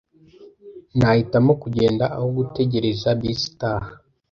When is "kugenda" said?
1.61-2.05